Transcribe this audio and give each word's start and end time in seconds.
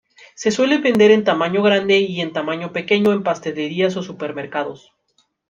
Se 0.33 0.49
suelen 0.49 0.81
vender 0.81 1.11
en 1.11 1.23
tamaño 1.23 1.61
grande 1.61 1.99
y 1.99 2.21
en 2.21 2.33
tamaño 2.33 2.73
pequeño 2.73 3.11
en 3.13 3.21
pastelerías 3.21 3.95
o 3.97 4.01
supermercados. 4.01 4.91